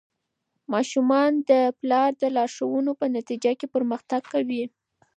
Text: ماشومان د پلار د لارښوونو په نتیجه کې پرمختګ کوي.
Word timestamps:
ماشومان 0.73 1.31
د 1.49 1.51
پلار 1.79 2.09
د 2.21 2.23
لارښوونو 2.35 2.91
په 2.99 3.05
نتیجه 3.15 3.51
کې 3.59 3.67
پرمختګ 3.75 4.21
کوي. 4.33 4.63